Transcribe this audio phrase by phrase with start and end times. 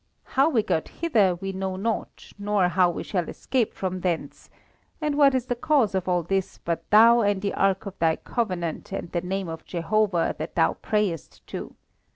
[0.33, 4.49] How we got hither we know not nor how we shall escape from thence;
[4.99, 8.15] and what is the cause of all this but thou and the Ark of thy
[8.15, 11.75] Covenant and the name of Jehovah that thou prayest to?